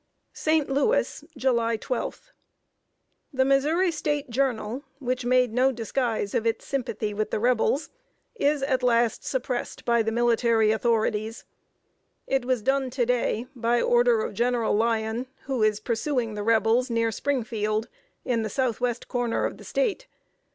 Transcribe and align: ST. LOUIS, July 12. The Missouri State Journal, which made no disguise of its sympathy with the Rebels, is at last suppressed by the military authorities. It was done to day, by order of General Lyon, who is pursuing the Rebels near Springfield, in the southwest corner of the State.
ST. 0.33 0.67
LOUIS, 0.67 1.23
July 1.37 1.77
12. 1.77 2.31
The 3.31 3.45
Missouri 3.45 3.91
State 3.91 4.31
Journal, 4.31 4.81
which 4.97 5.25
made 5.25 5.53
no 5.53 5.71
disguise 5.71 6.33
of 6.33 6.47
its 6.47 6.65
sympathy 6.65 7.13
with 7.13 7.29
the 7.29 7.37
Rebels, 7.39 7.91
is 8.33 8.63
at 8.63 8.81
last 8.81 9.23
suppressed 9.23 9.85
by 9.85 10.01
the 10.01 10.11
military 10.11 10.71
authorities. 10.71 11.45
It 12.25 12.45
was 12.45 12.63
done 12.63 12.89
to 12.89 13.05
day, 13.05 13.45
by 13.55 13.79
order 13.79 14.21
of 14.21 14.33
General 14.33 14.73
Lyon, 14.75 15.27
who 15.45 15.61
is 15.61 15.79
pursuing 15.79 16.33
the 16.33 16.41
Rebels 16.41 16.89
near 16.89 17.11
Springfield, 17.11 17.87
in 18.25 18.41
the 18.41 18.49
southwest 18.49 19.07
corner 19.07 19.45
of 19.45 19.57
the 19.57 19.63
State. 19.63 20.07